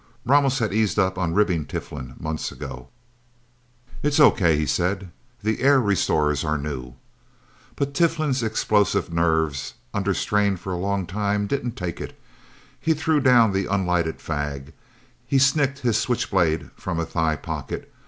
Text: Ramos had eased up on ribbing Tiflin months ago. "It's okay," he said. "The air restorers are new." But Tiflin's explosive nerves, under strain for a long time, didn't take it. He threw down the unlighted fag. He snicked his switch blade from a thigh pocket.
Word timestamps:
Ramos 0.25 0.57
had 0.57 0.73
eased 0.73 0.97
up 0.97 1.19
on 1.19 1.35
ribbing 1.35 1.65
Tiflin 1.67 2.15
months 2.19 2.51
ago. 2.51 2.87
"It's 4.01 4.19
okay," 4.19 4.57
he 4.57 4.65
said. 4.65 5.11
"The 5.43 5.61
air 5.61 5.79
restorers 5.79 6.43
are 6.43 6.57
new." 6.57 6.95
But 7.75 7.93
Tiflin's 7.93 8.41
explosive 8.41 9.13
nerves, 9.13 9.75
under 9.93 10.15
strain 10.15 10.57
for 10.57 10.73
a 10.73 10.79
long 10.79 11.05
time, 11.05 11.45
didn't 11.45 11.75
take 11.77 12.01
it. 12.01 12.19
He 12.79 12.95
threw 12.95 13.19
down 13.19 13.53
the 13.53 13.67
unlighted 13.67 14.17
fag. 14.17 14.73
He 15.27 15.37
snicked 15.37 15.77
his 15.81 15.99
switch 15.99 16.31
blade 16.31 16.71
from 16.75 16.99
a 16.99 17.05
thigh 17.05 17.35
pocket. 17.35 17.93